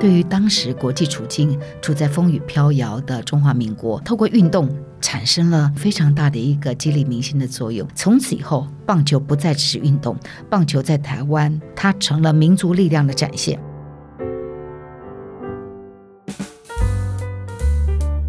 [0.00, 4.68] 对于当时国际处境处在风雨飘摇的中华民国，透过运动
[5.00, 7.86] 产生了非常大的一个激励民心的作用。
[7.96, 10.16] 从此以后，棒球不再只是运动，
[10.48, 13.58] 棒球在台湾它成了民族力量的展现。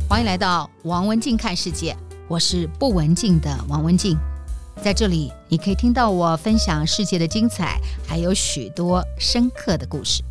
[0.10, 1.96] 欢迎来到王文静看世界，
[2.28, 4.18] 我是不文静的王文静，
[4.82, 10.24] 在这里你可以听到我分享世界的精彩，还有许多深刻的故事。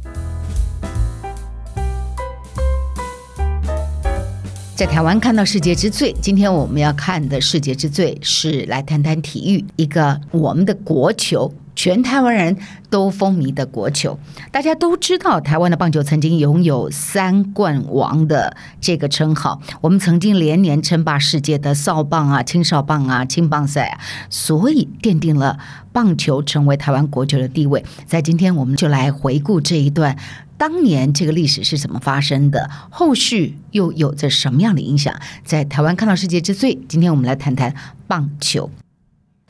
[4.78, 12.56] 在台湾看到世界之最，今天我们要看的世界之最是来谈谈体育，一个我们的国球，全台湾人
[12.90, 14.18] 都风靡的国球。
[14.50, 25.56] 大家都知道，台湾的棒球曾经拥有三冠王的这个称号，我们曾经连年称霸世界的少棒啊、青少棒啊、青棒赛啊，所以奠定了
[25.92, 27.84] 棒球成为台湾国球的地位。
[28.04, 30.18] 在今天，我们就来回顾这一段。
[30.56, 32.68] 当年这个历史是怎么发生的？
[32.90, 35.14] 后续又有着什么样的影响？
[35.44, 37.72] 在台湾看到世界之最，今天我们来谈谈
[38.08, 38.68] 棒球。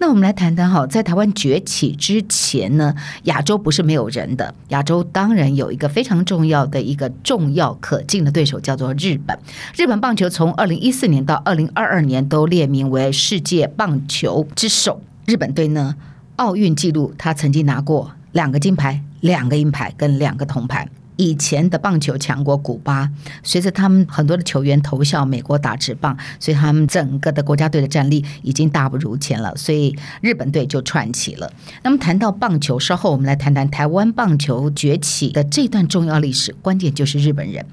[0.01, 4.55] 那我们来谈谈哈，在台湾崛起之前呢，亚洲不是没有人的。
[4.69, 9.37] 亚洲当然有一个非常重要的一个重要可敬的对手，叫做日本。
[9.77, 15.03] 日本棒球从二零一四年到二零二二年都列名为世界棒球之首。
[15.27, 15.97] 日本队呢，
[16.37, 20.89] 奥运纪录他曾经拿过两个金牌、两个银牌跟两个铜牌。
[21.19, 23.11] 以前的棒球强国古巴，
[23.43, 31.53] 随着他们很多的球员投效美国打职棒，所以他们整个的国家队的战力已经大不如前了，所以日本队就窜起了。
[31.83, 37.67] 那么谈到棒球，稍后我们来谈谈台湾棒球崛起的这段重要历史，关键就是日本人。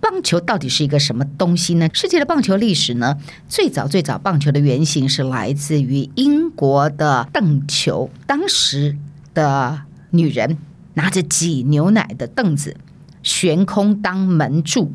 [0.00, 1.88] 棒球到底是一个什么东西呢？
[1.92, 3.18] 世界的棒球历史呢？
[3.48, 8.96] 最早最早棒球的原型是来自于英国的凳球，当时
[9.34, 10.56] 的女人
[10.94, 12.76] 拿着挤牛奶的凳子。
[13.22, 14.92] 悬空当门柱，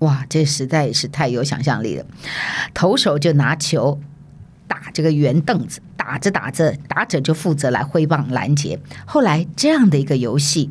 [0.00, 2.04] 哇，这实在是太有想象力了。
[2.72, 4.00] 投手就拿球
[4.66, 8.78] 打这个圆凳子，打着打着，打者就负责来挥棒拦截。
[9.06, 10.70] 后来这样的一个游戏，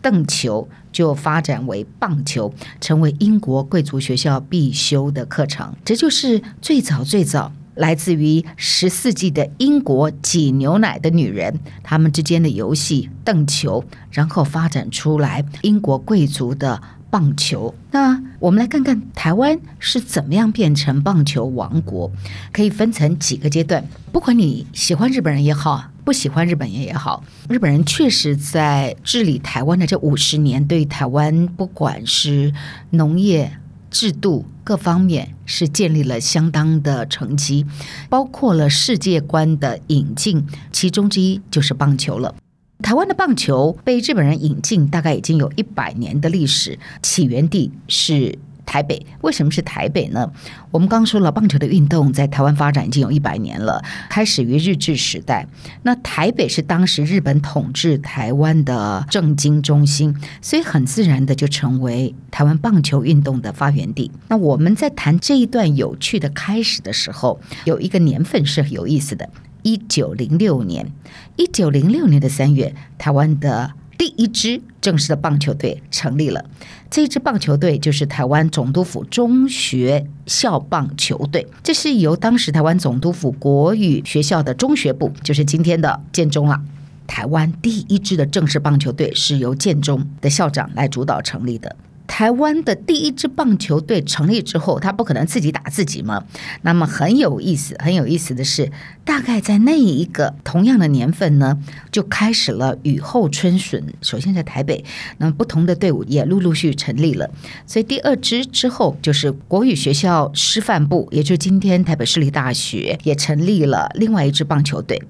[0.00, 5.74] 凳球就发展为棒球，成为英国贵族学校必修的课程。
[5.84, 7.52] 这就是最早最早。
[7.74, 17.74] 来自于十四纪的英国挤牛奶的女人，她们之间的游戏凳球，然后发展出来英国贵族的棒球。
[17.90, 22.10] 那我们来看看台湾是怎么样变成棒球王国，
[22.52, 23.84] 可以分成几个阶段。
[24.10, 32.52] 不管你喜欢日本人也好，不喜欢日本人也好，日本人确实在治理台湾的这五十年，对台湾不管是
[32.90, 33.50] 农业。
[33.92, 37.64] 制度各方面是建立了相当的成绩，
[38.08, 42.34] 包括了世界观的引进，其中之一就是棒球了。
[42.82, 48.38] 台湾的棒球被日本人引进，大概已经有一百年的历史，起源地是。
[48.64, 50.30] 台北为什么是台北呢？
[50.70, 55.46] 我们刚刚说了，棒球的运动在台湾发展已经有一百年了，开始于日治时代。
[55.82, 64.10] 那台北是当时日本统治台湾的政经中心，所以很自然的就成为台湾棒球运动的发源地。
[64.28, 69.28] 那我们在谈这一段有趣的开始的时候，有一个年份是有意思的：
[69.62, 70.90] 一九零六年。
[71.36, 73.72] 一九零六年的三月，台湾的。
[74.02, 76.44] 第一支正式的棒球队成立了，
[76.90, 81.46] 这支棒球队就是台湾总督府中学校棒球队。
[81.62, 86.60] 这是由当时台湾总督府国语学校的中学部，就是今天的建中了。
[87.06, 91.76] 台湾第一支的正式棒球队是由建中的校长来主导成立的。
[92.12, 96.22] 台湾的第一支棒球队成立之后，他不可能自己打自己嘛。
[96.60, 98.70] 那么很有意思，很有意思的是，
[99.02, 101.58] 大概在那一个同样的年份呢，
[101.90, 103.82] 就开始了雨后春笋。
[104.02, 104.84] 首先在台北，
[105.16, 107.30] 那么不同的队伍也陆陆续续成立了。
[107.66, 115.02] 所以第二支之后，就是国语学校师范部，也就是今天台北市立大学，也成立了另外一支棒球队。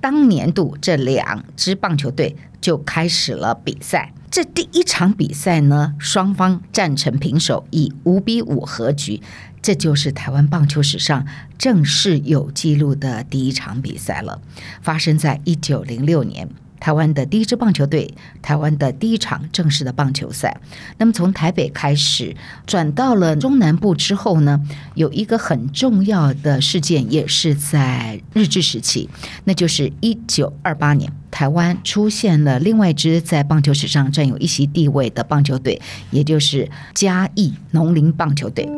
[0.00, 4.12] 当年度这两支棒球队就开始了比赛。
[4.30, 9.22] 这第一场比赛呢，双方战成平手，以五比五和局。
[9.60, 11.26] 这就是台湾棒球史上
[11.58, 14.40] 正式有记录的第一场比赛了，
[14.80, 16.48] 发生在一九零六年。
[16.80, 20.56] 台湾的第一支棒球队，台湾的第一场正式的棒球赛。
[20.98, 22.34] 那么从台北开始
[22.66, 24.60] 转到了中南部之后呢，
[24.94, 29.08] 有一个很重要的事件，也是在日治时期，
[29.44, 35.80] 那就是一九二八年，台湾出现了另外一支在棒球史上占有一席地位的棒球队，
[36.10, 38.68] 也就是嘉义农林棒球队。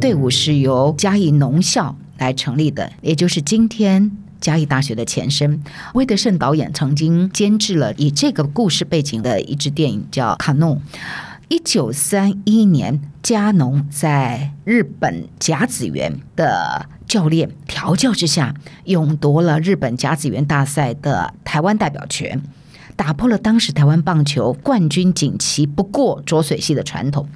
[0.00, 4.10] 队伍是由嘉义农校来成立的，也就是今天
[4.40, 5.62] 嘉义大学的前身。
[5.92, 10.76] 魏德胜导演曾经监制了以这个故事背景的一支电影，叫《卡农》。
[11.48, 18.54] 一九三一年，嘉农在日本甲子园的教练调教之下，
[18.84, 22.40] 勇夺了日本甲子园大赛的台湾代表权，
[22.96, 27.28] 打破了当时台湾棒球冠军锦旗不过浊水溪的传统。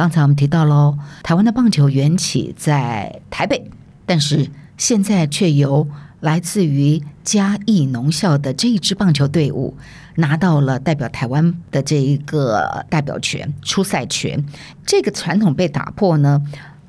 [0.00, 3.70] 刚才我们提到喽，台湾的棒球缘起在台北，
[4.06, 5.86] 但是现在却由
[6.20, 9.76] 来自于嘉义农校的这一支棒球队伍
[10.14, 14.42] 拿到了代表台湾的这一个代表权、出赛权，
[14.86, 16.42] 这个传统被打破呢。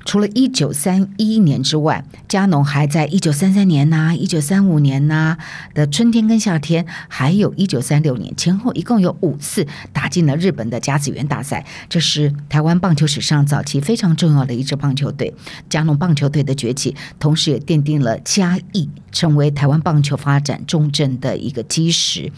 [0.04, 5.36] 除了一九三一年之外，嘉农还在一九三三年呐、啊、一九三五年呐、
[5.74, 11.64] 的春天跟夏天，还有一九三六年前后，一共有五次打进了日本的甲子园大赛。
[11.88, 15.32] 这是台湾棒球史上早期非常重要的一支棒球队。
[15.68, 22.32] 嘉农棒球队的崛起，同时也奠定了嘉义成为台湾棒球发展重镇的一个基石。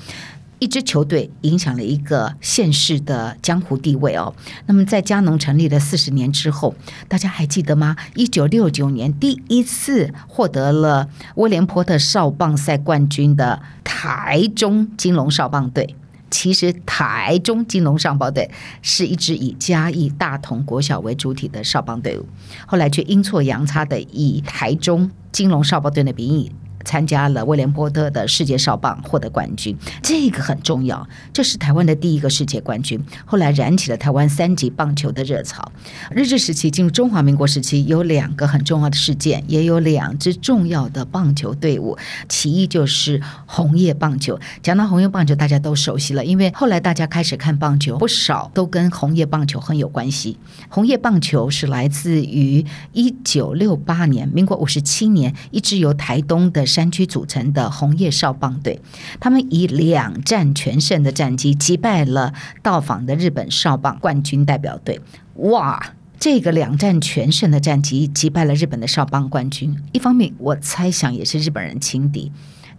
[0.65, 4.35] 一支球队影响了一个县市的江湖地位哦。
[4.65, 6.75] 那么，在嘉农成立了四十年之后，
[7.07, 7.95] 大家还记得吗？
[8.15, 15.95] 一九六九年第一次获得了威廉波特少棒赛冠军的台中金龙少棒队，
[16.31, 18.51] 其实台中金龙少棒队
[18.81, 22.25] 是一支以嘉义大同国小为主体的少棒队伍，
[22.67, 26.51] 后来却阴错阳差的以台中金龙少棒队的名义。
[26.85, 31.07] 参加了威廉波特的世界少棒，获得冠军，这个很重要。
[31.33, 35.73] 这是台湾的第一个世界冠军，后来燃起了台湾三级棒球的热潮。
[36.11, 41.97] 日治时期进入中华民国时期，有两个很重要的事件，也有两支重要的棒球队伍。
[42.29, 44.39] 其一就是红叶棒球。
[44.63, 50.37] 讲到红叶棒球，大家都熟悉了，因为后来大家开始看棒球，不少都跟红叶棒球很有关系。
[50.69, 56.67] 红叶棒球是来自于一九六八年，民国五十七年，一支由台东的。
[56.75, 58.81] 山区组成的红叶少棒队，
[59.21, 65.01] 他们以两战全胜的战绩击败了到访的日本少棒冠军代表队。
[65.37, 72.33] 哇，这个两战全胜的战绩击败了日本的少棒冠军，一方面我猜想也是日本人轻敌。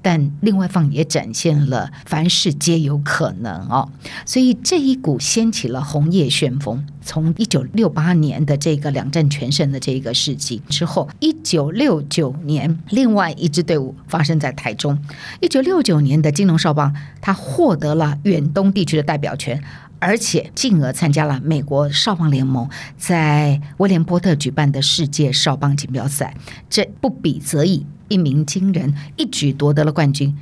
[0.05, 3.89] 但另外一方也展现了凡事皆有可能哦，
[4.23, 6.85] 所以这一股掀起了红叶旋风。
[7.01, 14.99] 从一九六八年的这个两战全胜的这个事迹之后，一九六九年另外一支队伍发生在台中。
[15.39, 19.63] 一九六九年的金龙少棒，他获得了远东地区的代表权，
[20.05, 26.37] 而且进而参加了美国少棒联盟在威廉波特举办的世界少棒锦标赛。
[26.69, 27.87] 这不比则已。
[28.07, 30.37] 一鸣惊人，一举夺得了冠军。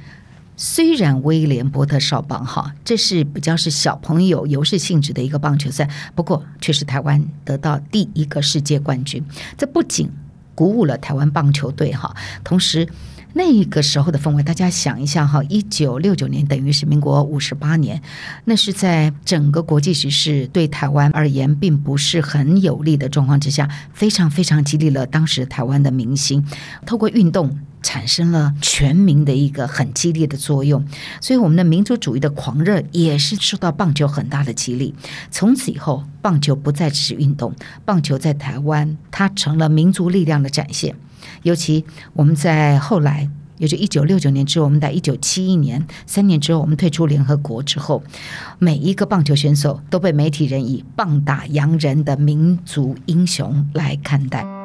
[0.57, 9.23] 虽然威廉波特少棒哈，这是比较是小朋友游戏性质的一个棒球赛，不过却是台湾得到第一个世界冠军。
[9.57, 10.11] 这不仅
[10.53, 12.13] 鼓舞了台湾棒球队哈，
[12.43, 12.85] 同时
[13.35, 18.01] 那个时候的氛围，大家想一下哈，一九六九年等于是民国五十八年，
[18.45, 26.45] 那是在整个国际局势对台湾而言并不是很有利的状况之下，非常非常激励了当时台湾的民心，
[26.85, 30.85] 透过运动产生了全民的一个很激励的作用，
[31.19, 34.93] 所以我们的民族主义的狂热也是受到棒球很大的激励。
[35.31, 37.51] 从此以后，棒球不再只是运动，
[37.83, 40.95] 棒球在台湾它成了民族力量的展现。
[41.43, 41.83] 尤其
[42.13, 48.03] 我们在后来，也就一九六九年之后，我们在一九七一年三年之后，我们退出联合国之后，
[48.59, 54.62] 每一个棒球选手都被媒体人以棒打洋人的民族英雄来看待。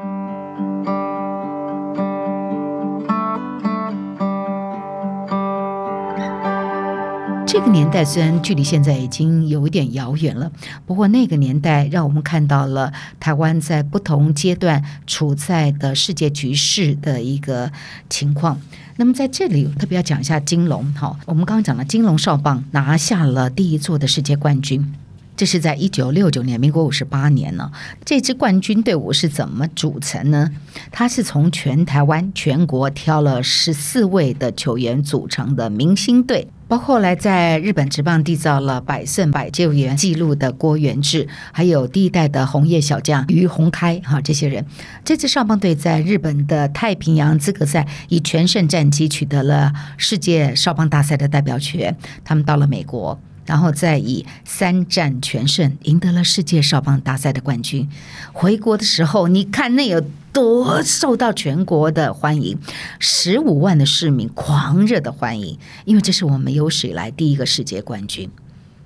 [7.58, 10.48] 这个年代虽然距离现在已经有一点遥远了，
[10.86, 17.72] 不过那个年代让我们看到了台湾在不同阶段处在的世界局势的一个
[18.08, 18.60] 情况。
[18.94, 24.94] 那么在这里特别要讲一下金龙，哈，我们刚刚讲了金龙少棒拿下了第一座的世界冠军。
[25.36, 27.72] 这是在一九六九年，民国五十八年呢。
[28.04, 30.48] 这支冠军队伍是怎么组成呢？
[30.92, 44.64] 它是从全台湾、全国挑了十四位的球员组成的明星队，包括后来在日本职棒缔造了百胜百救援纪录的郭元志，还有第一代的红叶小将于洪开哈，这些人。
[45.02, 53.18] 这支少棒队在日本的太平洋资格赛以全胜战绩取得了世界少棒大赛的代表权，他们到了美国。
[53.48, 57.88] 然后再以三战全胜赢得了世界少棒大赛的冠军。
[58.34, 60.02] 回国的时候，你看那有
[60.34, 62.58] 多受到全国的欢迎，
[62.98, 68.30] 十五万的市民狂热的欢迎，因为这是我们有史以来第一个世界冠军。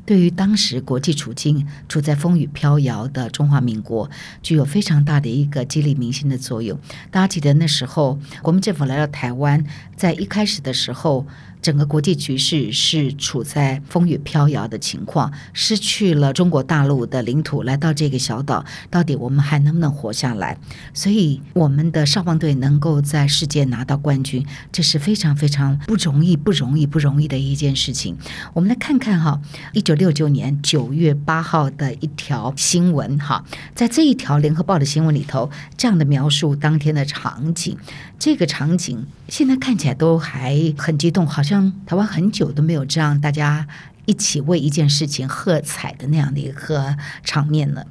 [0.07, 4.09] 对于当时国际处境处在风雨飘摇的中华民国，
[4.43, 6.79] 具有非常大的一个激励民心的作用。
[7.11, 9.65] 大家记得那时候，国民政府来到台湾，
[9.97, 11.27] 在一开始的时候。
[11.63, 20.59] 整个国际局势是处在风雨飘摇的情况，失去了中国大陆的领土，来到这个小岛，到底我们还能不能活下来？
[20.93, 28.17] 所以，我们的少棒队能够在世界拿到冠军，这是非常非常不容易、不容易、不容易的一件事情。
[28.55, 29.41] 我们来看看哈，
[29.73, 33.45] 一九六九年九月八号的一条新闻哈，
[33.77, 37.79] 在这一条联合报的新闻里头，这样的描述当天的场景，
[38.19, 41.52] 这个场景现在看起来都还很激动，好像。
[41.87, 43.67] 台湾很久都没有这样大家
[44.07, 47.87] 一起为一件事情喝彩的那样的一个场面了。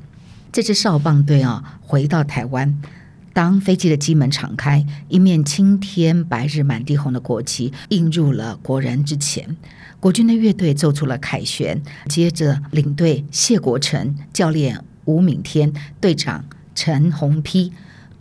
[0.52, 2.82] 这支少棒队啊，回到台湾，
[3.34, 9.56] 当飞机的机门敞开，一面青天白日满地红的国旗映入了国人之前，
[10.00, 16.44] 国军的乐队奏出了凯旋，接着领队谢国成、教练吴敏天、队长
[16.76, 17.72] 陈鸿丕。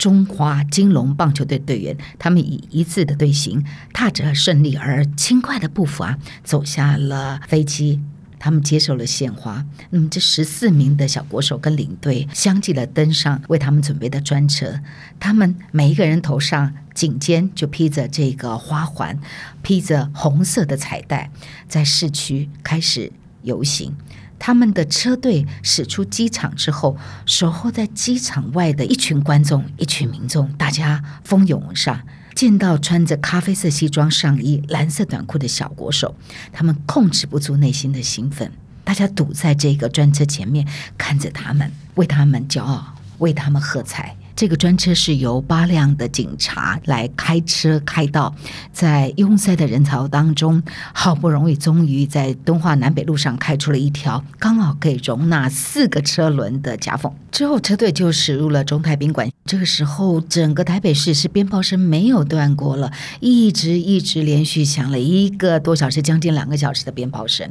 [0.01, 8.01] 中华金龙棒球队队员，他们以一致的队形，踏着顺利而轻快的步伐，走下了飞机。
[8.39, 9.63] 他们接受了献花。
[9.91, 14.81] 那么，这十四名的小国手跟领队相继的登上为他们准备的专车。
[15.21, 19.21] 他们每一个人头上颈间就披着这个花环，
[19.61, 21.31] 披着红色的彩带，
[21.69, 23.95] 在市区开始游行。
[24.41, 32.01] 他们的车队驶出机场之后，守候在机场外的一群观众、一群民众，大家蜂拥而上。
[32.35, 36.17] 见到穿着咖啡色西装上衣、蓝色短裤的小国手，
[36.51, 38.51] 他们控制不住内心的兴奋。
[38.83, 40.67] 大家堵在这个专车前面，
[40.97, 44.17] 看着他们，为他们骄傲，为他们喝彩。
[44.41, 48.35] 这个专车是由八辆的警察来开车开道，
[48.73, 50.63] 在拥塞的人潮当中，
[50.95, 57.13] 好不容易终于在敦化南北路上开出了一条刚好可以容纳四个车轮的夹缝。
[57.31, 59.29] 之后车队就驶入了中泰宾馆。
[59.45, 67.51] 这个时候，整个台北市是鞭炮声没有断过了，一直一直连续响了一个多小时，将近两个小时的鞭炮声。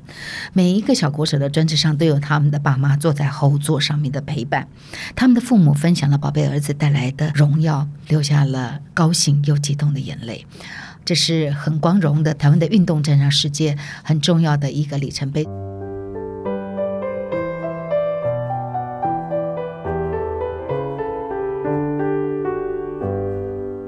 [0.53, 4.67] 每一个小国手的专车上都有他们的爸妈坐在后座上面的陪伴，
[5.15, 10.48] 他们的父母分享了宝贝儿子带来的荣耀，流下了高兴又激动的眼泪。
[11.03, 15.45] 这是很光荣的台湾的运动站上世界很重要的一个里程碑。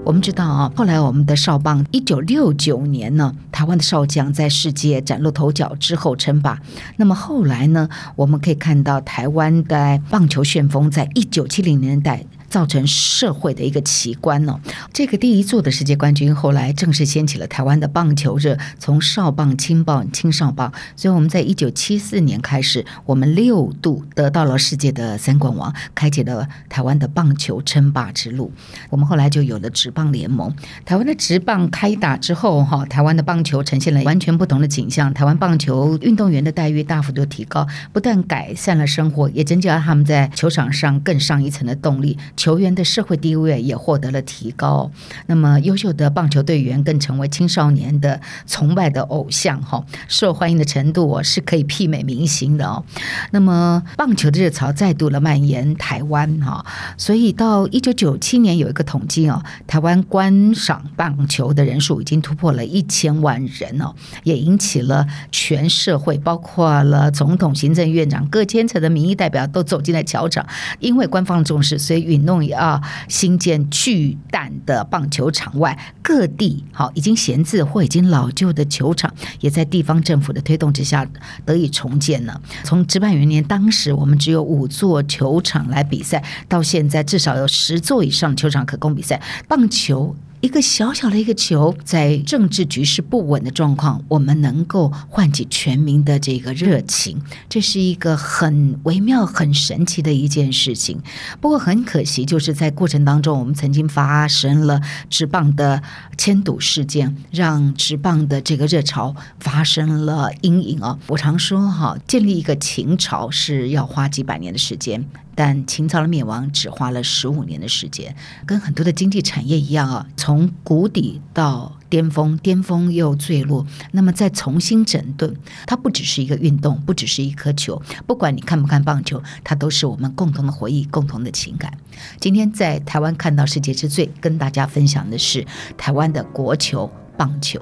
[0.03, 6.59] 我们知道啊，后来我们的少棒，一九六九年呢，台湾的少将在世界崭露头角之后称霸。
[6.97, 12.25] 那么后来呢，我们可以看到台湾的棒球旋风，在一九七零年代。
[12.51, 14.59] 造成社会的一个奇观哦，
[14.91, 28.51] 这个第一座的世界冠军后来正式掀起了台湾的棒球热，从少棒、青棒、青少棒，所以我们在一九七四年开始，我们六度得到了世界的三冠王，开启了台湾的棒球称霸之路。
[28.89, 30.53] 我们后来就有了职棒联盟，
[30.83, 42.17] 台湾的职棒开打之后，哈，台湾的棒球呈现了完全不同的景象，台湾棒球运动员的待遇大幅度提高，不但改善了生活，也增加了他们在球场上更上一层的动力。
[42.41, 44.89] 球员的社会地位也获得了提高，
[45.27, 52.83] 那么优秀的棒球队员更成为青少年的崇拜的偶像哈，受欢迎的程度哦是可以媲美明星的哦。
[53.29, 56.65] 那么棒球的热潮再度了蔓延台湾哈，
[56.97, 63.93] 所以到一九九七年有一个统计哦，台湾观赏棒球的人数已经突破了一千万人哦，
[64.23, 70.43] 也引起了全社会，包括了总统、行政院长各阶层的民意代表都走进了球场，
[70.79, 72.30] 因为官方重视，所以允诺。
[72.51, 72.81] 啊！
[73.07, 81.05] 新建巨蛋的棒球场外，各地好已经闲置或已经老旧的球场，也在地方政府的推动之下
[81.45, 82.41] 得以重建了。
[82.63, 89.21] 从职棒元年当时我们只有五座球场来比赛，到现在至少有十座以上球场可供比赛。
[89.47, 90.15] 棒球。
[90.41, 100.99] 一个小小的一个球，在政治局势不稳的状况，我们能够唤起全民的这个热情，这是一个很微妙、很神奇的一件事情。
[101.39, 104.81] 不过很可惜，就是在过程当中，我们曾经发生了
[105.11, 105.83] 职棒的
[106.17, 110.97] 迁赌事件，让职棒的这个热潮发生了阴影哦。
[111.05, 115.05] 我常说哈，建立一个秦朝是要花几百年的时间。
[115.35, 125.35] 但秦朝的灭亡只花了十五年的时间，跟很多的经济产业一样啊，从谷底到巅峰，巅峰又坠落，那么再重新整顿，
[125.65, 131.71] 它不只是一个运动，不只是一颗球，不管你看不看棒球，它都是我们共同的回忆，共同的情感。
[132.19, 135.45] 今天在台湾看到世界之最，跟大家分享的是
[135.77, 137.61] 台湾的国球棒球。